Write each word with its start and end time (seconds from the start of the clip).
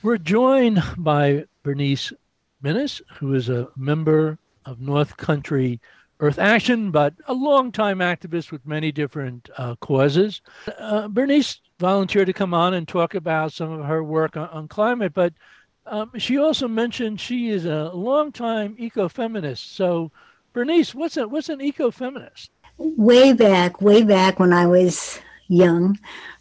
We're 0.00 0.18
joined 0.18 0.80
by 0.96 1.46
Bernice 1.64 2.12
Mennis, 2.62 3.02
who 3.18 3.34
is 3.34 3.48
a 3.48 3.68
member 3.76 4.38
of 4.64 4.80
North 4.80 5.16
Country 5.16 5.80
Earth 6.20 6.38
Action, 6.38 6.92
but 6.92 7.14
a 7.26 7.34
longtime 7.34 7.98
activist 7.98 8.52
with 8.52 8.64
many 8.64 8.92
different 8.92 9.50
uh, 9.56 9.74
causes. 9.76 10.40
Uh, 10.78 11.08
Bernice 11.08 11.60
volunteered 11.80 12.28
to 12.28 12.32
come 12.32 12.54
on 12.54 12.74
and 12.74 12.86
talk 12.86 13.16
about 13.16 13.52
some 13.52 13.72
of 13.72 13.86
her 13.86 14.04
work 14.04 14.36
on, 14.36 14.48
on 14.50 14.68
climate, 14.68 15.14
but 15.14 15.32
um, 15.86 16.12
she 16.16 16.38
also 16.38 16.68
mentioned 16.68 17.20
she 17.20 17.48
is 17.48 17.64
a 17.64 17.90
longtime 17.92 18.76
ecofeminist. 18.76 19.74
So, 19.74 20.12
Bernice, 20.52 20.94
what's 20.94 21.16
a, 21.16 21.26
what's 21.26 21.48
an 21.48 21.58
ecofeminist? 21.58 22.50
Way 22.76 23.32
back, 23.32 23.80
way 23.80 24.04
back 24.04 24.38
when 24.38 24.52
I 24.52 24.66
was 24.66 25.18
young, 25.48 25.98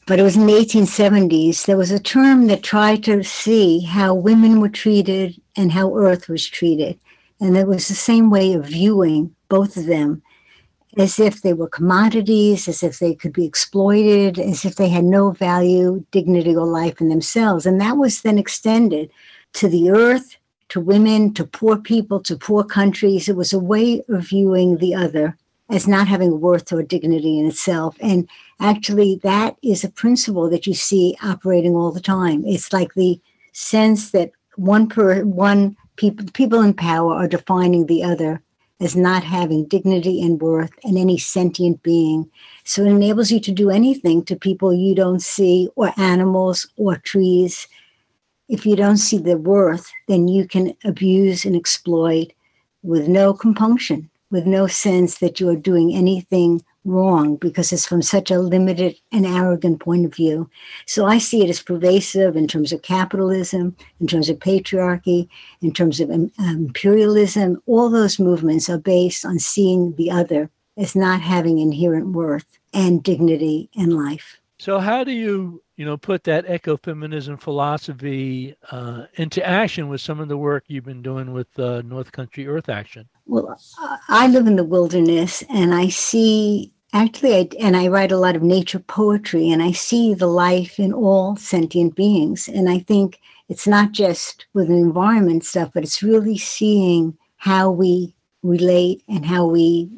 but 0.08 0.20
it 0.20 0.24
was 0.24 0.38
in 0.38 0.48
the 0.48 0.54
1870s, 0.54 1.66
there 1.66 1.76
was 1.76 1.92
a 1.92 2.00
term 2.00 2.48
that 2.48 2.64
tried 2.64 3.04
to 3.04 3.22
see 3.24 3.82
how 3.82 4.14
women 4.14 4.62
were 4.62 4.70
treated 4.70 5.40
and 5.58 5.70
how 5.70 5.98
Earth 5.98 6.30
was 6.30 6.48
treated. 6.48 6.98
And 7.42 7.58
it 7.58 7.68
was 7.68 7.90
the 7.90 7.94
same 7.94 8.30
way 8.30 8.54
of 8.54 8.66
viewing 8.66 9.36
both 9.50 9.76
of 9.76 9.86
them 9.86 10.22
as 10.98 11.20
if 11.20 11.42
they 11.42 11.52
were 11.52 11.68
commodities, 11.68 12.70
as 12.70 12.84
if 12.84 13.00
they 13.00 13.14
could 13.14 13.34
be 13.34 13.46
exploited, 13.46 14.40
as 14.40 14.64
if 14.64 14.76
they 14.76 14.88
had 14.88 15.04
no 15.04 15.32
value, 15.32 16.04
dignity, 16.12 16.56
or 16.56 16.66
life 16.66 17.02
in 17.02 17.10
themselves. 17.10 17.66
And 17.66 17.80
that 17.82 17.98
was 17.98 18.22
then 18.22 18.38
extended 18.38 19.12
to 19.54 19.68
the 19.68 19.92
earth, 19.92 20.38
to 20.70 20.80
women, 20.80 21.34
to 21.34 21.44
poor 21.44 21.78
people, 21.78 22.22
to 22.22 22.38
poor 22.38 22.64
countries. 22.64 23.28
It 23.28 23.36
was 23.36 23.52
a 23.52 23.60
way 23.60 24.02
of 24.08 24.30
viewing 24.30 24.78
the 24.78 24.96
other 24.96 25.38
as 25.70 25.88
not 25.88 26.08
having 26.08 26.40
worth 26.40 26.72
or 26.72 26.82
dignity 26.82 27.40
in 27.40 27.48
itself. 27.48 27.96
And 28.00 28.28
actually, 28.60 29.20
that 29.24 29.58
is 29.62 29.84
a 29.84 29.90
principle 29.90 30.50
that 30.50 30.66
you 30.66 30.74
see 30.74 31.16
operating 31.22 31.76
all 31.76 31.92
the 31.92 32.00
time. 32.00 32.44
It's 32.46 32.72
like 32.72 32.94
the 32.94 33.20
sense 33.52 34.12
that 34.12 34.32
one 34.56 34.88
per 34.88 35.24
one 35.24 35.76
people 35.98 36.26
people 36.34 36.62
in 36.62 36.74
power 36.74 37.14
are 37.14 37.28
defining 37.28 37.86
the 37.86 38.04
other 38.04 38.42
as 38.80 38.96
not 38.96 39.24
having 39.24 39.66
dignity 39.66 40.22
and 40.22 40.40
worth 40.40 40.72
and 40.84 40.98
any 40.98 41.18
sentient 41.18 41.82
being. 41.82 42.30
So 42.64 42.84
it 42.84 42.90
enables 42.90 43.32
you 43.32 43.40
to 43.40 43.52
do 43.52 43.70
anything 43.72 44.24
to 44.26 44.36
people 44.36 44.74
you 44.74 44.94
don't 44.94 45.22
see, 45.22 45.70
or 45.76 45.92
animals, 45.98 46.68
or 46.78 46.98
trees. 46.98 47.68
If 48.50 48.66
you 48.66 48.76
don't 48.76 48.98
see 48.98 49.18
the 49.18 49.38
worth, 49.38 49.92
then 50.08 50.28
you 50.28 50.48
can 50.48 50.76
abuse 50.84 51.44
and 51.44 51.56
exploit 51.56 52.34
with 52.84 53.08
no 53.08 53.34
compunction, 53.34 54.10
with 54.32 54.46
no 54.46 54.68
sense 54.68 55.20
that 55.20 55.40
you 55.40 55.50
are 55.50 55.56
doing 55.56 55.94
anything 55.94 56.62
wrong 56.88 57.36
because 57.36 57.72
it's 57.72 57.86
from 57.86 58.02
such 58.02 58.32
a 58.32 58.40
limited 58.40 58.96
and 59.12 59.26
arrogant 59.26 59.80
point 59.80 60.06
of 60.06 60.16
view. 60.16 60.50
So 60.86 61.06
I 61.06 61.18
see 61.18 61.44
it 61.44 61.50
as 61.50 61.62
pervasive 61.62 62.36
in 62.36 62.48
terms 62.48 62.72
of 62.72 62.82
capitalism, 62.82 63.76
in 64.00 64.08
terms 64.08 64.30
of 64.30 64.40
patriarchy, 64.40 65.28
in 65.62 65.74
terms 65.74 66.00
of 66.00 66.10
um, 66.10 66.32
imperialism. 66.40 67.62
All 67.66 67.90
those 67.90 68.20
movements 68.20 68.70
are 68.70 68.80
based 68.80 69.26
on 69.26 69.40
seeing 69.40 69.96
the 69.96 70.10
other 70.12 70.50
as 70.78 70.96
not 70.96 71.22
having 71.22 71.60
inherent 71.60 72.10
worth 72.10 72.58
and 72.74 73.04
dignity 73.04 73.70
in 73.74 73.92
life. 73.92 74.38
So 74.60 74.80
how 74.80 75.04
do 75.04 75.12
you, 75.12 75.62
you 75.76 75.86
know, 75.86 75.98
put 75.98 76.24
that 76.24 76.48
ecofeminism 76.48 77.40
philosophy 77.40 78.56
uh, 78.72 79.04
into 79.16 79.46
action 79.46 79.88
with 79.88 80.02
some 80.02 80.20
of 80.20 80.30
the 80.30 80.38
work 80.38 80.64
you've 80.68 80.86
been 80.86 81.04
doing 81.04 81.32
with 81.32 81.48
uh, 81.60 81.82
North 81.84 82.12
Country 82.12 82.48
Earth 82.48 82.70
Action? 82.70 83.08
Well, 83.28 83.60
I 84.08 84.28
live 84.28 84.48
in 84.48 84.56
the 84.56 84.64
wilderness 84.64 85.44
and 85.50 85.74
I 85.74 85.90
see 85.90 86.72
actually 86.94 87.36
I, 87.36 87.50
and 87.60 87.76
i 87.76 87.90
write 87.90 88.14
a 88.14 88.18
lot 88.18 88.38
of 88.38 88.42
nature 88.42 88.80
poetry 88.80 89.50
and 89.50 89.62
i 89.62 89.74
see 89.74 90.14
the 90.14 90.28
life 90.28 90.80
in 90.80 90.94
all 90.94 91.36
sentient 91.36 91.96
beings. 91.96 92.48
And 92.48 92.70
i 92.70 92.80
think 92.80 93.20
it's 93.50 93.68
not 93.68 93.92
just 93.92 94.46
with 94.54 94.70
environment 94.70 95.44
stuff 95.44 95.72
but 95.74 95.84
it's 95.84 96.02
really 96.02 96.38
seeing 96.38 97.18
how 97.36 97.70
we 97.70 98.16
relate 98.42 99.04
and 99.10 99.26
how 99.26 99.46
we 99.46 99.90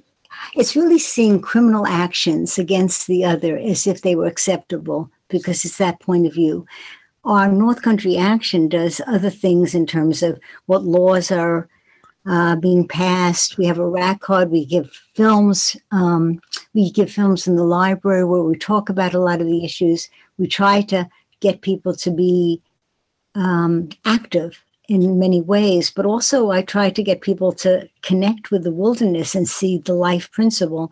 it's 0.55 0.75
really 0.75 0.99
seeing 0.99 1.41
criminal 1.41 1.86
actions 1.86 2.58
against 2.58 3.08
the 3.08 3.23
other 3.23 3.58
as 3.58 3.86
if 3.86 4.02
they 4.02 4.15
were 4.15 4.25
acceptable 4.25 5.11
because 5.27 5.65
it's 5.65 5.77
that 5.77 5.99
point 5.99 6.25
of 6.25 6.33
view. 6.33 6.65
Our 7.25 7.52
north 7.52 7.81
country 7.81 8.17
action 8.17 8.70
does 8.70 9.02
other 9.05 9.30
things 9.30 9.75
in 9.75 9.86
terms 9.86 10.23
of 10.23 10.39
what 10.67 10.83
laws 10.83 11.31
are 11.31 11.67
uh, 12.30 12.56
being 12.56 12.88
passed. 12.88 13.58
We 13.58 13.66
have 13.66 13.80
a 13.80 13.88
rack 13.88 14.22
card. 14.22 14.52
We 14.52 14.64
give 14.64 14.92
films. 15.16 15.76
Um, 15.92 16.40
we 16.76 16.92
give 16.92 17.12
films 17.12 17.48
in 17.48 17.56
the 17.56 17.64
library 17.64 18.23
where 18.23 18.44
we 18.44 18.56
talk 18.56 18.88
about 18.88 19.16
a 19.16 19.20
lot 19.20 19.42
of 19.42 19.48
the 19.48 19.66
issues. 19.66 20.08
We 20.38 20.48
try 20.48 20.82
to 20.84 21.10
get 21.40 21.62
people 21.62 21.95
to 21.95 22.12
be 22.12 22.62
um, 23.34 23.90
active 24.06 24.64
in 24.88 25.17
many 25.17 25.42
ways, 25.42 25.90
but 25.90 26.06
also 26.06 26.52
I 26.52 26.62
try 26.62 26.92
to 26.92 27.04
get 27.04 27.22
people 27.22 27.52
to 27.54 27.90
connect 28.04 28.52
with 28.52 28.64
the 28.64 28.72
wilderness 28.72 29.34
and 29.34 29.50
see 29.50 29.80
the 29.80 29.94
life 29.94 30.32
principle. 30.32 30.92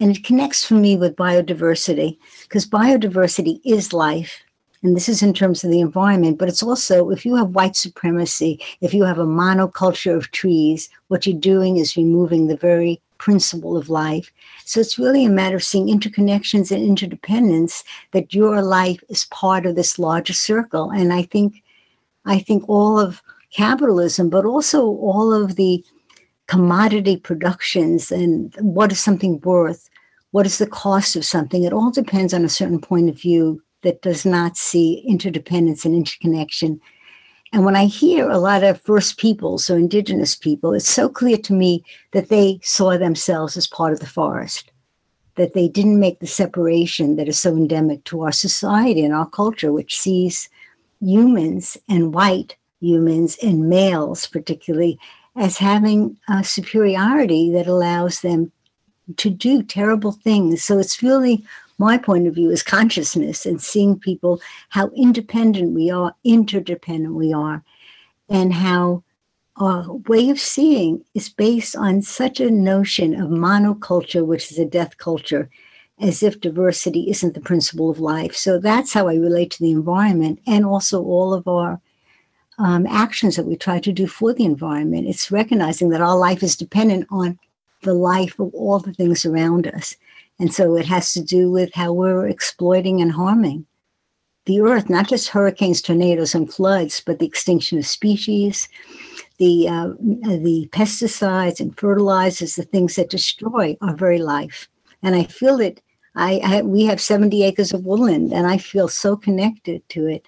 And 0.00 0.16
it 0.16 0.24
connects 0.24 0.64
for 0.64 0.74
me 0.74 0.96
with 0.96 1.14
biodiversity 1.14 2.18
because 2.42 2.66
biodiversity 2.66 3.60
is 3.64 3.92
life 3.92 4.42
and 4.82 4.96
this 4.96 5.08
is 5.08 5.22
in 5.22 5.32
terms 5.32 5.62
of 5.62 5.70
the 5.70 5.80
environment, 5.80 6.38
but 6.38 6.48
it's 6.48 6.62
also 6.62 7.10
if 7.10 7.24
you 7.24 7.36
have 7.36 7.54
white 7.54 7.76
supremacy, 7.76 8.60
if 8.80 8.92
you 8.92 9.04
have 9.04 9.18
a 9.18 9.26
monoculture 9.26 10.16
of 10.16 10.30
trees, 10.32 10.90
what 11.08 11.26
you're 11.26 11.38
doing 11.38 11.76
is 11.76 11.96
removing 11.96 12.46
the 12.46 12.56
very 12.56 13.00
principle 13.18 13.76
of 13.76 13.88
life. 13.88 14.32
So 14.64 14.80
it's 14.80 14.98
really 14.98 15.24
a 15.24 15.30
matter 15.30 15.56
of 15.56 15.62
seeing 15.62 15.86
interconnections 15.86 16.72
and 16.72 16.84
interdependence 16.84 17.84
that 18.10 18.34
your 18.34 18.62
life 18.62 19.00
is 19.08 19.26
part 19.26 19.64
of 19.66 19.76
this 19.76 19.98
larger 19.98 20.32
circle. 20.32 20.90
And 20.90 21.12
I 21.12 21.22
think 21.22 21.62
I 22.24 22.40
think 22.40 22.68
all 22.68 22.98
of 22.98 23.22
capitalism, 23.52 24.30
but 24.30 24.44
also 24.44 24.84
all 24.84 25.32
of 25.32 25.54
the 25.56 25.84
commodity 26.48 27.16
productions 27.16 28.10
and 28.10 28.54
what 28.58 28.90
is 28.90 29.00
something 29.00 29.40
worth, 29.40 29.88
what 30.32 30.46
is 30.46 30.58
the 30.58 30.66
cost 30.66 31.14
of 31.14 31.24
something, 31.24 31.62
it 31.62 31.72
all 31.72 31.90
depends 31.90 32.34
on 32.34 32.44
a 32.44 32.48
certain 32.48 32.80
point 32.80 33.08
of 33.08 33.20
view 33.20 33.62
that 33.82 34.02
does 34.02 34.24
not 34.24 34.56
see 34.56 35.04
interdependence 35.06 35.84
and 35.84 35.94
interconnection. 35.94 36.80
And 37.52 37.64
when 37.64 37.76
I 37.76 37.84
hear 37.84 38.30
a 38.30 38.38
lot 38.38 38.64
of 38.64 38.80
First 38.80 39.18
Peoples 39.18 39.68
or 39.68 39.76
Indigenous 39.76 40.34
people, 40.34 40.72
it's 40.72 40.88
so 40.88 41.08
clear 41.08 41.36
to 41.38 41.52
me 41.52 41.84
that 42.12 42.28
they 42.28 42.60
saw 42.62 42.96
themselves 42.96 43.56
as 43.56 43.66
part 43.66 43.92
of 43.92 44.00
the 44.00 44.06
forest, 44.06 44.72
that 45.36 45.52
they 45.52 45.68
didn't 45.68 46.00
make 46.00 46.20
the 46.20 46.26
separation 46.26 47.16
that 47.16 47.28
is 47.28 47.38
so 47.38 47.50
endemic 47.50 48.04
to 48.04 48.22
our 48.22 48.32
society 48.32 49.04
and 49.04 49.14
our 49.14 49.28
culture, 49.28 49.72
which 49.72 50.00
sees 50.00 50.48
humans 51.00 51.76
and 51.88 52.14
white 52.14 52.56
humans 52.80 53.36
and 53.42 53.68
males, 53.68 54.26
particularly, 54.26 54.98
as 55.36 55.56
having 55.58 56.16
a 56.28 56.42
superiority 56.44 57.50
that 57.52 57.66
allows 57.66 58.20
them 58.20 58.50
to 59.16 59.30
do 59.30 59.62
terrible 59.62 60.12
things. 60.12 60.64
So 60.64 60.78
it's 60.78 61.02
really 61.02 61.44
my 61.78 61.98
point 61.98 62.26
of 62.26 62.34
view 62.34 62.50
is 62.50 62.62
consciousness 62.62 63.46
and 63.46 63.60
seeing 63.60 63.98
people 63.98 64.40
how 64.68 64.88
independent 64.94 65.72
we 65.72 65.90
are, 65.90 66.14
interdependent 66.24 67.14
we 67.14 67.32
are, 67.32 67.62
and 68.28 68.52
how 68.52 69.02
our 69.56 69.92
way 70.08 70.30
of 70.30 70.40
seeing 70.40 71.04
is 71.14 71.28
based 71.28 71.76
on 71.76 72.02
such 72.02 72.40
a 72.40 72.50
notion 72.50 73.20
of 73.20 73.28
monoculture, 73.30 74.24
which 74.24 74.50
is 74.50 74.58
a 74.58 74.64
death 74.64 74.96
culture, 74.96 75.50
as 76.00 76.22
if 76.22 76.40
diversity 76.40 77.10
isn't 77.10 77.34
the 77.34 77.40
principle 77.40 77.90
of 77.90 78.00
life. 78.00 78.34
So 78.34 78.58
that's 78.58 78.92
how 78.92 79.08
I 79.08 79.14
relate 79.14 79.50
to 79.52 79.62
the 79.62 79.70
environment 79.70 80.40
and 80.46 80.64
also 80.64 81.02
all 81.02 81.34
of 81.34 81.46
our 81.46 81.80
um, 82.58 82.86
actions 82.86 83.36
that 83.36 83.46
we 83.46 83.56
try 83.56 83.78
to 83.80 83.92
do 83.92 84.06
for 84.06 84.32
the 84.32 84.44
environment. 84.44 85.08
It's 85.08 85.30
recognizing 85.30 85.90
that 85.90 86.00
our 86.00 86.16
life 86.16 86.42
is 86.42 86.56
dependent 86.56 87.06
on 87.10 87.38
the 87.82 87.94
life 87.94 88.38
of 88.38 88.54
all 88.54 88.78
the 88.78 88.92
things 88.92 89.26
around 89.26 89.66
us. 89.66 89.96
And 90.42 90.52
so 90.52 90.76
it 90.76 90.86
has 90.86 91.12
to 91.12 91.22
do 91.22 91.52
with 91.52 91.72
how 91.72 91.92
we're 91.92 92.26
exploiting 92.26 93.00
and 93.00 93.12
harming 93.12 93.64
the 94.46 94.60
earth, 94.60 94.90
not 94.90 95.08
just 95.08 95.28
hurricanes, 95.28 95.80
tornadoes, 95.80 96.34
and 96.34 96.52
floods, 96.52 97.00
but 97.06 97.20
the 97.20 97.26
extinction 97.26 97.78
of 97.78 97.86
species, 97.86 98.68
the 99.38 99.68
uh, 99.68 99.90
the 100.00 100.68
pesticides 100.72 101.60
and 101.60 101.78
fertilizers, 101.78 102.56
the 102.56 102.64
things 102.64 102.96
that 102.96 103.08
destroy 103.08 103.76
our 103.82 103.94
very 103.94 104.18
life. 104.18 104.68
And 105.04 105.14
I 105.14 105.22
feel 105.22 105.60
it. 105.60 105.80
I, 106.16 106.40
I 106.44 106.62
we 106.62 106.86
have 106.86 107.00
70 107.00 107.44
acres 107.44 107.72
of 107.72 107.86
woodland, 107.86 108.32
and 108.32 108.48
I 108.48 108.58
feel 108.58 108.88
so 108.88 109.16
connected 109.16 109.88
to 109.90 110.08
it 110.08 110.26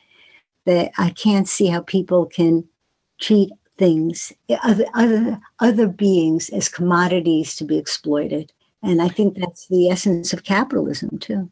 that 0.65 0.93
I 0.97 1.11
can't 1.11 1.49
see 1.49 1.67
how 1.67 1.81
people 1.81 2.27
can 2.27 2.63
treat 3.21 3.51
things, 3.79 4.33
other 4.63 4.87
other 4.95 5.41
other 5.59 5.89
beings, 5.89 6.51
as 6.51 6.69
commodities 6.69 7.57
to 7.57 7.65
be 7.65 7.79
exploited. 7.79 8.53
And 8.85 9.01
I 9.01 9.09
think 9.09 9.37
that's 9.37 9.67
the 9.69 9.89
essence 9.89 10.33
of 10.33 10.45
capitalism, 10.45 11.19
too. 11.19 11.51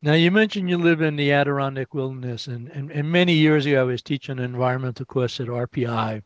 Now, 0.00 0.12
you 0.12 0.30
mentioned 0.30 0.70
you 0.70 0.78
live 0.78 1.00
in 1.00 1.16
the 1.16 1.32
Adirondack 1.32 1.92
wilderness, 1.92 2.46
and, 2.46 2.68
and, 2.68 2.92
and 2.92 3.10
many 3.10 3.32
years 3.32 3.66
ago, 3.66 3.80
I 3.80 3.84
was 3.84 4.00
teaching 4.00 4.38
an 4.38 4.44
environmental 4.44 5.04
course 5.04 5.40
at 5.40 5.48
RPI, 5.48 6.22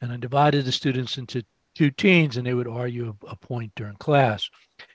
and 0.00 0.12
I 0.12 0.16
divided 0.16 0.64
the 0.64 0.72
students 0.72 1.18
into 1.18 1.44
two 1.76 1.90
teams, 1.92 2.36
and 2.36 2.44
they 2.44 2.54
would 2.54 2.66
argue 2.66 3.14
a, 3.22 3.26
a 3.28 3.36
point 3.36 3.72
during 3.76 3.94
class. 3.96 4.50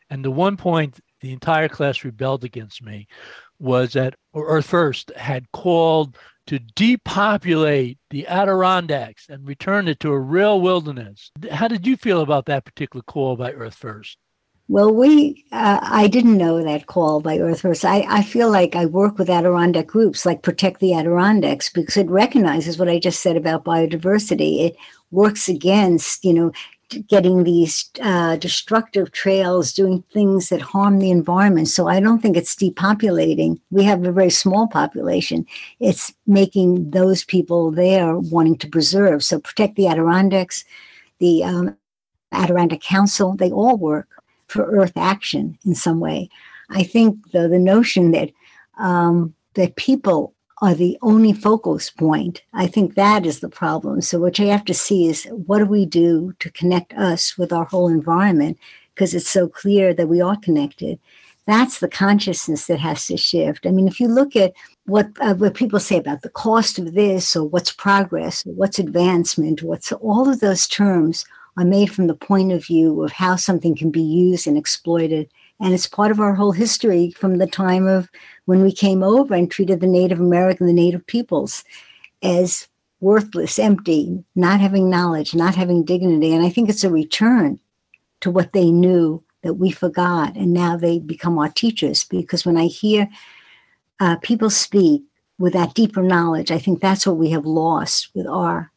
And 0.10 0.26
the 0.26 0.32
one 0.32 0.58
point 0.58 1.00
the 1.22 1.32
entire 1.32 1.70
class 1.70 2.04
rebelled 2.04 2.44
against 2.44 2.84
me 2.84 3.08
was 3.60 3.94
that 3.94 4.16
Earth 4.36 4.66
First 4.66 5.12
had 5.16 5.52
called 5.52 6.18
to 6.48 6.60
depopulate 6.60 7.98
the 8.10 8.28
Adirondacks 8.28 9.28
and 9.30 9.48
return 9.48 9.88
it 9.88 10.00
to 10.02 10.12
a 10.12 10.20
real 10.20 10.62
wilderness. 10.62 11.32
How 11.52 11.68
did 11.68 11.86
you 11.86 11.98
feel 11.98 12.22
about 12.22 12.46
that 12.46 12.66
particular 12.66 13.04
call 13.04 13.36
by 13.36 13.52
Earth 13.52 13.76
First? 13.76 14.18
Well, 14.70 14.94
we, 14.94 15.46
uh, 15.54 15.80
I 15.82 16.08
didn't 16.08 16.38
know 16.38 16.62
that 16.62 16.88
call 16.88 17.22
by 17.22 17.40
Earth 17.40 17.62
First. 17.62 17.86
I, 17.86 18.06
I 18.10 18.22
feel 18.22 18.52
like 18.52 18.76
I 18.76 18.86
work 18.86 19.18
with 19.18 19.30
Adirondack 19.30 19.88
groups 19.88 20.26
like 20.26 20.42
Protect 20.42 20.82
the 20.82 20.94
Adirondacks 20.94 21.70
because 21.70 21.96
it 21.96 22.10
recognizes 22.10 22.78
what 22.78 22.90
I 22.90 23.00
just 23.00 23.22
said 23.22 23.38
about 23.38 23.64
biodiversity. 23.64 24.66
It 24.66 24.76
works 25.12 25.48
against, 25.48 26.26
you 26.26 26.34
know, 26.34 26.52
getting 27.08 27.44
these 27.46 27.90
uh, 28.02 28.36
destructive 28.36 29.14
trails, 29.14 29.72
doing 29.72 30.04
things 30.14 30.50
that 30.50 30.62
harm 30.62 31.00
the 31.00 31.12
environment. 31.12 31.70
So 31.70 31.88
I 31.88 32.02
don't 32.02 32.22
think 32.22 32.36
it's 32.36 32.56
depopulating. 32.56 33.60
We 33.72 33.84
have 33.86 34.04
a 34.06 34.12
very 34.12 34.30
small 34.30 34.68
population. 34.68 35.46
It's 35.80 36.14
making 36.26 36.92
those 36.92 37.24
people 37.24 37.72
there 37.72 38.18
wanting 38.18 38.58
to 38.58 38.70
preserve. 38.70 39.24
So 39.24 39.40
protect 39.40 39.78
the 39.78 39.88
Adirondacks, 39.88 40.66
the 41.20 41.46
um, 41.46 41.78
Adirondack 42.34 42.82
Council, 42.82 43.36
they 43.36 43.52
all 43.52 43.78
work 43.78 44.17
for 44.48 44.66
Earth 44.72 44.96
action 44.96 45.58
in 45.66 45.76
some 45.76 46.00
way. 46.00 46.30
I 46.70 46.84
think 46.84 47.32
the 47.32 47.48
the 47.48 47.60
notion 47.60 48.12
that 48.12 48.32
um, 48.78 49.34
that 49.56 49.76
people 49.76 50.34
are 50.62 50.74
the 50.74 50.98
only 51.02 51.34
focus 51.34 51.90
point. 51.90 52.42
I 52.54 52.68
think 52.68 52.96
that 52.96 53.26
is 53.26 53.42
the 53.42 53.50
problem. 53.50 54.02
So 54.02 54.20
what 54.20 54.40
you 54.40 54.48
have 54.48 54.66
to 54.66 54.74
see 54.74 55.08
is 55.08 55.26
what 55.26 55.60
do 55.60 55.66
we 55.66 55.86
do 55.86 56.34
to 56.40 56.50
connect 56.52 56.94
us 56.94 57.38
with 57.38 57.54
our 57.54 57.66
whole 57.66 57.90
environment 57.90 58.58
because 58.96 59.14
it's 59.14 59.30
so 59.30 59.48
clear 59.48 59.94
that 59.94 60.08
we 60.08 60.20
are 60.20 60.36
connected. 60.38 61.00
That's 61.46 61.80
the 61.80 61.88
consciousness 61.88 62.66
that 62.66 62.80
has 62.80 63.06
to 63.06 63.18
shift. 63.18 63.66
I 63.66 63.72
mean, 63.72 63.88
if 63.88 64.00
you 64.00 64.08
look 64.08 64.36
at 64.36 64.54
what 64.86 65.10
uh, 65.22 65.36
what 65.36 65.54
people 65.54 65.80
say 65.80 65.98
about 65.98 66.24
the 66.24 66.30
cost 66.30 66.80
of 66.80 66.94
this 66.94 67.36
or 67.36 67.48
what's 67.48 67.72
progress 67.72 68.46
or 68.46 68.54
what's 68.54 68.80
advancement, 68.80 69.64
what's 69.64 69.92
all 69.92 70.28
of 70.28 70.40
those 70.40 70.68
terms 70.68 71.24
are 71.58 71.66
made 71.66 71.92
from 71.92 72.08
the 72.08 72.16
point 72.16 72.52
of 72.52 72.66
view 72.66 73.04
of 73.04 73.12
how 73.12 73.36
something 73.36 73.76
can 73.76 73.90
be 73.90 74.02
used 74.02 74.48
and 74.48 74.58
exploited. 74.58 75.30
And 75.60 75.74
it's 75.74 75.88
part 75.88 76.12
of 76.12 76.20
our 76.20 76.36
whole 76.36 76.52
history 76.52 77.12
from 77.12 77.40
the 77.40 77.48
time 77.48 77.88
of 77.88 78.10
when 78.46 78.62
we 78.62 78.72
came 78.72 79.02
over 79.02 79.34
and 79.34 79.50
treated 79.50 79.80
the 79.80 79.88
Native 79.88 80.20
American, 80.20 80.68
the 80.68 80.74
Native 80.74 81.06
peoples, 81.08 81.64
as 82.22 82.68
worthless, 83.00 83.58
empty, 83.58 84.24
not 84.36 84.60
having 84.60 84.90
knowledge, 84.90 85.34
not 85.34 85.56
having 85.56 85.84
dignity. 85.84 86.34
And 86.34 86.46
I 86.46 86.50
think 86.50 86.70
it's 86.70 86.84
a 86.84 86.92
return 86.92 87.60
to 88.22 88.30
what 88.32 88.54
they 88.54 88.72
knew 88.72 89.24
that 89.42 89.56
we 89.56 89.72
forgot. 89.72 90.36
And 90.36 90.54
now 90.54 90.78
they 90.78 91.00
become 91.00 91.40
our 91.40 91.50
teachers. 91.50 92.04
Because 92.04 92.46
when 92.46 92.58
I 92.58 92.66
hear 92.66 93.10
uh, 94.00 94.18
people 94.18 94.50
speak 94.52 95.04
with 95.40 95.54
that 95.54 95.74
deeper 95.74 96.04
knowledge, 96.04 96.52
I 96.52 96.60
think 96.60 96.82
that's 96.82 97.06
what 97.08 97.18
we 97.18 97.32
have 97.32 97.46
lost 97.46 98.10
with 98.14 98.28
our 98.28 98.72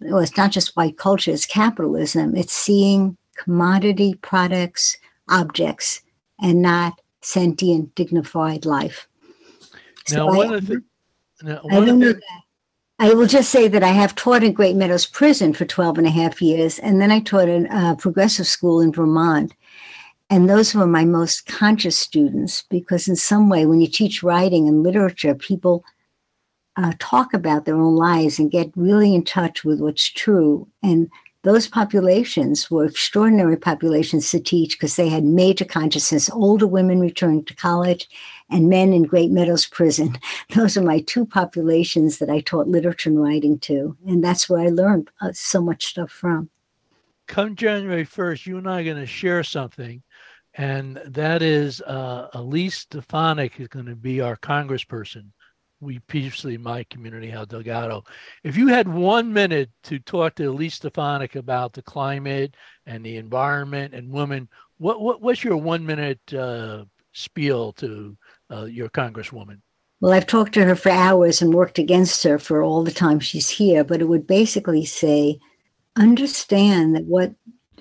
well, 0.00 0.18
it's 0.18 0.36
not 0.36 0.50
just 0.50 0.76
white 0.76 0.96
culture, 0.96 1.30
it's 1.30 1.46
capitalism. 1.46 2.36
It's 2.36 2.52
seeing 2.52 3.16
commodity 3.36 4.14
products, 4.14 4.96
objects, 5.28 6.02
and 6.40 6.62
not 6.62 7.00
sentient, 7.20 7.94
dignified 7.94 8.64
life. 8.64 9.06
Now, 10.10 10.16
so 10.16 10.26
one 10.26 10.52
I, 10.52 10.56
of 10.56 10.66
the, 10.66 10.82
now, 11.42 11.60
one 11.62 11.88
I, 11.88 11.92
of 11.92 12.00
the, 12.00 12.20
I 12.98 13.14
will 13.14 13.26
just 13.26 13.50
say 13.50 13.68
that 13.68 13.82
I 13.82 13.88
have 13.88 14.14
taught 14.14 14.42
in 14.42 14.52
Great 14.52 14.76
Meadows 14.76 15.06
Prison 15.06 15.52
for 15.52 15.64
12 15.64 15.98
and 15.98 16.06
a 16.06 16.10
half 16.10 16.42
years, 16.42 16.78
and 16.78 17.00
then 17.00 17.10
I 17.10 17.20
taught 17.20 17.48
in 17.48 17.66
a 17.66 17.96
progressive 17.96 18.46
school 18.46 18.80
in 18.80 18.92
Vermont. 18.92 19.54
And 20.28 20.48
those 20.48 20.74
were 20.74 20.86
my 20.86 21.04
most 21.04 21.46
conscious 21.46 21.98
students 21.98 22.62
because, 22.70 23.08
in 23.08 23.16
some 23.16 23.48
way, 23.48 23.66
when 23.66 23.80
you 23.80 23.88
teach 23.88 24.22
writing 24.22 24.68
and 24.68 24.82
literature, 24.82 25.34
people 25.34 25.84
uh, 26.76 26.92
talk 26.98 27.34
about 27.34 27.64
their 27.64 27.76
own 27.76 27.96
lives 27.96 28.38
and 28.38 28.50
get 28.50 28.70
really 28.76 29.14
in 29.14 29.24
touch 29.24 29.64
with 29.64 29.80
what's 29.80 30.08
true. 30.08 30.68
And 30.82 31.10
those 31.42 31.66
populations 31.66 32.70
were 32.70 32.84
extraordinary 32.84 33.56
populations 33.56 34.30
to 34.30 34.40
teach 34.40 34.78
because 34.78 34.96
they 34.96 35.08
had 35.08 35.24
major 35.24 35.64
consciousness. 35.64 36.28
Older 36.30 36.66
women 36.66 37.00
returning 37.00 37.44
to 37.46 37.54
college 37.54 38.08
and 38.50 38.68
men 38.68 38.92
in 38.92 39.04
Great 39.04 39.30
Meadows 39.30 39.66
Prison. 39.66 40.18
Those 40.54 40.76
are 40.76 40.82
my 40.82 41.00
two 41.00 41.24
populations 41.24 42.18
that 42.18 42.28
I 42.28 42.40
taught 42.40 42.68
literature 42.68 43.08
and 43.08 43.22
writing 43.22 43.58
to. 43.60 43.96
And 44.06 44.22
that's 44.22 44.50
where 44.50 44.60
I 44.60 44.68
learned 44.68 45.10
uh, 45.22 45.32
so 45.32 45.62
much 45.62 45.86
stuff 45.86 46.10
from. 46.10 46.50
Come 47.26 47.56
January 47.56 48.04
1st, 48.04 48.46
you 48.46 48.58
and 48.58 48.68
I 48.68 48.80
are 48.80 48.84
going 48.84 48.96
to 48.96 49.06
share 49.06 49.42
something. 49.42 50.02
And 50.54 51.00
that 51.06 51.42
is 51.42 51.80
uh, 51.82 52.28
Elise 52.34 52.78
Stefanik 52.78 53.58
is 53.60 53.68
going 53.68 53.86
to 53.86 53.96
be 53.96 54.20
our 54.20 54.36
congressperson 54.36 55.30
we 55.80 55.98
previously 56.00 56.54
in 56.54 56.62
my 56.62 56.84
community 56.84 57.30
how 57.30 57.44
Delgado. 57.44 58.04
If 58.44 58.56
you 58.56 58.68
had 58.68 58.86
one 58.86 59.32
minute 59.32 59.70
to 59.84 59.98
talk 59.98 60.34
to 60.34 60.44
Elise 60.44 60.74
Stefanik 60.74 61.36
about 61.36 61.72
the 61.72 61.82
climate 61.82 62.54
and 62.86 63.04
the 63.04 63.16
environment 63.16 63.94
and 63.94 64.12
women, 64.12 64.48
what, 64.78 65.00
what 65.00 65.22
what's 65.22 65.42
your 65.42 65.56
one 65.56 65.84
minute 65.84 66.20
uh, 66.34 66.84
spiel 67.12 67.72
to 67.74 68.16
uh, 68.50 68.64
your 68.64 68.90
congresswoman? 68.90 69.60
Well, 70.00 70.12
I've 70.12 70.26
talked 70.26 70.54
to 70.54 70.64
her 70.64 70.76
for 70.76 70.90
hours 70.90 71.42
and 71.42 71.52
worked 71.52 71.78
against 71.78 72.22
her 72.24 72.38
for 72.38 72.62
all 72.62 72.82
the 72.82 72.90
time 72.90 73.20
she's 73.20 73.48
here, 73.48 73.84
but 73.84 74.00
it 74.00 74.08
would 74.08 74.26
basically 74.26 74.84
say, 74.84 75.38
understand 75.96 76.94
that 76.94 77.04
what 77.04 77.32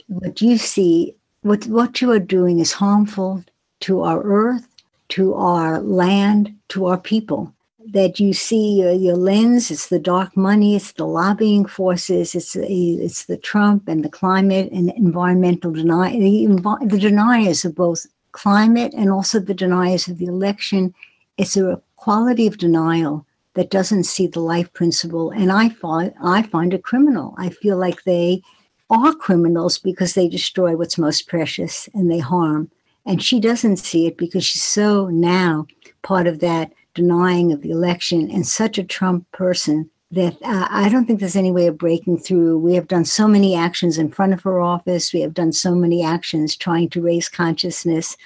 what 0.08 0.42
you 0.42 0.58
see, 0.58 1.16
what 1.42 1.66
what 1.68 2.02
you 2.02 2.12
are 2.12 2.20
doing 2.20 2.60
is 2.60 2.72
harmful 2.72 3.44
to 3.82 4.04
our 4.04 4.22
earth, 4.24 4.68
to 5.10 5.34
our 5.36 5.80
land, 5.80 6.56
to 6.70 6.88
our 6.88 6.98
people 6.98 7.54
that 7.88 8.20
you 8.20 8.34
see 8.34 8.86
uh, 8.86 8.92
your 8.92 9.16
lens 9.16 9.72
it's 9.72 9.88
the 9.88 10.00
dark 10.00 10.36
money 10.36 10.76
it's 10.76 10.92
the 10.94 11.06
lobbying 11.06 11.66
forces 11.66 12.36
it's 12.36 12.56
it's 12.56 13.26
the 13.26 13.38
trump 13.38 13.88
and 13.88 14.04
the 14.04 14.10
climate 14.10 14.70
and 14.74 14.92
environmental 14.92 15.72
deny 15.72 16.12
the, 16.12 16.46
the 16.86 17.00
deniers 17.00 17.64
of 17.64 17.74
both 17.74 18.06
climate 18.32 18.94
and 18.96 19.10
also 19.10 19.40
the 19.40 19.54
deniers 19.54 20.08
of 20.08 20.18
the 20.18 20.26
election. 20.26 20.94
It's 21.38 21.58
a 21.58 21.82
quality 21.96 22.48
of 22.48 22.58
denial 22.58 23.26
that 23.56 23.72
doesn't 23.72 24.04
see 24.04 24.28
the 24.28 24.40
life 24.40 24.72
principle 24.74 25.32
and 25.32 25.52
i 25.52 25.70
find 25.70 26.14
i 26.24 26.44
find 26.44 26.74
it 26.74 26.84
criminal. 26.84 27.34
I 27.38 27.50
feel 27.50 27.78
like 27.78 28.04
they 28.04 28.42
are 28.90 29.14
criminals 29.14 29.78
because 29.78 30.14
they 30.14 30.28
destroy 30.28 30.76
what's 30.76 30.98
most 30.98 31.28
precious 31.28 31.90
and 31.94 32.10
they 32.10 32.20
harm. 32.20 32.72
And 33.06 33.22
she 33.24 33.40
doesn't 33.40 33.78
see 33.78 34.08
it 34.08 34.18
because 34.18 34.46
she's 34.46 34.64
so 34.64 35.08
now 35.08 35.68
part 36.02 36.28
of 36.28 36.40
that 36.40 36.72
denying 36.94 37.52
of 37.52 37.62
the 37.62 37.72
election 37.72 38.30
and 38.32 38.46
such 38.46 38.78
a 38.78 38.84
Trump 38.84 39.30
person 39.32 39.90
that 40.12 40.34
uh, 40.42 40.68
I 40.70 40.90
don't 40.90 41.06
think 41.06 41.20
there's 41.20 41.36
any 41.36 41.52
way 41.52 41.68
of 41.68 41.78
breaking 41.78 42.18
through. 42.18 42.58
We 42.58 42.74
have 42.74 42.88
done 42.88 43.06
so 43.06 43.28
many 43.28 43.56
actions 43.56 43.98
in 43.98 44.10
front 44.10 44.34
of 44.34 44.42
her 44.42 44.60
office. 44.60 45.14
We 45.14 45.22
have 45.22 45.34
done 45.34 45.52
so 45.52 45.76
many 45.76 46.04
actions 46.04 46.56
trying 46.56 46.90
to 46.90 47.02
raise 47.02 47.30
consciousness. 47.30 48.18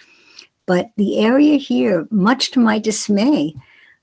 But 0.65 0.91
the 0.95 1.19
area 1.19 1.57
here, 1.57 2.07
much 2.09 2.51
to 2.51 2.59
my 2.59 2.79
dismay, 2.79 3.53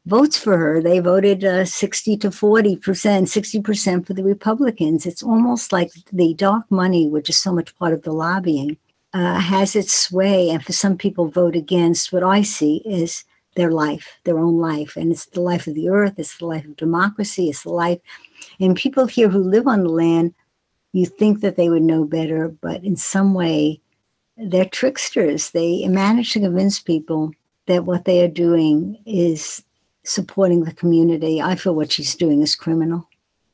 votes 0.04 0.36
for 0.36 0.58
her. 0.58 0.82
They 0.82 0.98
voted 0.98 1.42
uh, 1.42 1.64
60 1.64 2.18
to 2.18 2.30
40 2.30 2.76
percent, 2.76 3.28
60 3.30 3.62
percent 3.62 4.06
for 4.06 4.12
the 4.12 4.24
Republicans. 4.24 5.06
It's 5.06 5.22
almost 5.22 5.72
like 5.72 5.90
the 6.12 6.34
dark 6.34 6.70
money, 6.70 7.08
which 7.08 7.30
is 7.30 7.38
so 7.38 7.52
much 7.52 7.74
part 7.78 7.94
of 7.94 8.02
the 8.02 8.12
lobbying, 8.12 8.76
uh, 9.14 9.40
has 9.40 9.74
its 9.74 9.92
sway. 9.92 10.50
And 10.50 10.62
for 10.62 10.72
some 10.72 10.98
people, 10.98 11.28
vote 11.28 11.56
against. 11.56 12.12
What 12.12 12.24
I 12.24 12.42
see 12.42 12.82
is 12.84 13.24
their 13.54 13.70
life, 13.70 14.18
their 14.24 14.38
own 14.38 14.58
life. 14.58 14.96
And 14.96 15.10
it's 15.12 15.26
the 15.26 15.40
life 15.40 15.66
of 15.66 15.74
the 15.74 15.88
earth, 15.88 16.14
it's 16.18 16.38
the 16.38 16.46
life 16.46 16.64
of 16.64 16.76
democracy, 16.76 17.48
it's 17.48 17.64
the 17.64 17.70
life. 17.70 17.98
And 18.58 18.76
people 18.76 19.06
here 19.06 19.28
who 19.28 19.42
live 19.42 19.66
on 19.66 19.82
the 19.82 19.90
land, 19.90 20.34
you 20.92 21.06
think 21.06 21.40
that 21.40 21.56
they 21.56 21.68
would 21.68 21.82
know 21.82 22.04
better, 22.04 22.48
but 22.48 22.82
in 22.84 22.96
some 22.96 23.34
way, 23.34 23.80
they're 24.36 24.64
tricksters. 24.64 25.50
They 25.50 25.86
manage 25.86 26.32
to 26.32 26.40
convince 26.40 26.80
people 26.80 27.32
that 27.66 27.84
what 27.84 28.04
they 28.04 28.24
are 28.24 28.28
doing 28.28 29.00
is 29.06 29.62
supporting 30.04 30.64
the 30.64 30.72
community. 30.72 31.40
I 31.42 31.56
feel 31.56 31.74
what 31.74 31.92
she's 31.92 32.14
doing 32.14 32.42
is 32.42 32.54
criminal. 32.54 33.08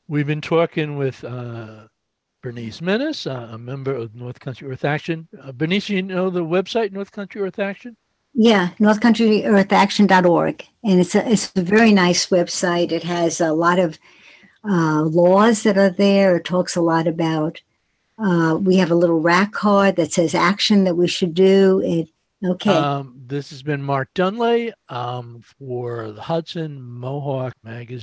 We've 0.07 0.25
been 0.25 0.41
talking 0.41 0.97
with 0.97 1.23
uh, 1.23 1.87
Bernice 2.41 2.81
Mennis, 2.81 3.27
uh, 3.27 3.49
a 3.51 3.57
member 3.57 3.93
of 3.93 4.15
North 4.15 4.39
Country 4.39 4.69
Earth 4.69 4.85
Action. 4.85 5.27
Uh, 5.43 5.51
Bernice, 5.51 5.89
you 5.89 6.01
know 6.01 6.29
the 6.29 6.45
website, 6.45 6.93
North 6.93 7.11
Country 7.11 7.41
Earth 7.41 7.59
Action? 7.59 7.97
Yeah, 8.39 8.69
northcountryearthaction.org. 8.79 10.67
And 10.83 10.99
it's 10.99 11.15
a, 11.15 11.29
it's 11.29 11.51
a 11.55 11.61
very 11.63 11.91
nice 11.91 12.27
website. 12.27 12.91
It 12.91 13.03
has 13.03 13.41
a 13.41 13.51
lot 13.51 13.79
of 13.79 13.97
uh, 14.63 15.01
laws 15.01 15.63
that 15.63 15.77
are 15.77 15.89
there. 15.89 16.37
It 16.37 16.45
talks 16.45 16.75
a 16.75 16.81
lot 16.81 17.07
about, 17.07 17.59
uh, 18.19 18.57
we 18.61 18.77
have 18.77 18.91
a 18.91 18.95
little 18.95 19.19
rack 19.19 19.53
card 19.53 19.95
that 19.95 20.13
says 20.13 20.35
action 20.35 20.83
that 20.83 20.95
we 20.95 21.07
should 21.07 21.33
do. 21.33 21.81
It 21.83 22.09
Okay. 22.45 22.69
Um, 22.69 23.19
this 23.25 23.49
has 23.49 23.63
been 23.63 23.81
Mark 23.81 24.13
Dunlea 24.13 24.71
um, 24.89 25.41
for 25.41 26.11
the 26.11 26.21
Hudson 26.21 26.79
Mohawk 26.81 27.55
Magazine. 27.63 27.95